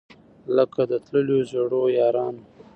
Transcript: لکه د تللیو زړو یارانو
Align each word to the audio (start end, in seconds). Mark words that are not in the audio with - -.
لکه 0.55 0.81
د 0.91 0.93
تللیو 1.05 1.47
زړو 1.51 1.83
یارانو 1.99 2.43